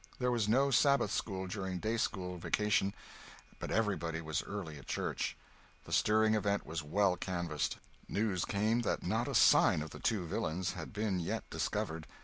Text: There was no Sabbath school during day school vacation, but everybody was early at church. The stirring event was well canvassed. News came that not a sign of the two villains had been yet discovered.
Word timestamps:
There 0.17 0.31
was 0.31 0.49
no 0.49 0.71
Sabbath 0.71 1.11
school 1.11 1.45
during 1.45 1.77
day 1.77 1.95
school 1.97 2.35
vacation, 2.39 2.95
but 3.59 3.69
everybody 3.69 4.19
was 4.19 4.41
early 4.41 4.79
at 4.79 4.87
church. 4.87 5.37
The 5.85 5.91
stirring 5.93 6.33
event 6.33 6.65
was 6.65 6.81
well 6.81 7.15
canvassed. 7.15 7.77
News 8.09 8.43
came 8.43 8.79
that 8.81 9.03
not 9.03 9.27
a 9.27 9.35
sign 9.35 9.83
of 9.83 9.91
the 9.91 9.99
two 9.99 10.25
villains 10.25 10.71
had 10.71 10.91
been 10.91 11.19
yet 11.19 11.47
discovered. 11.51 12.07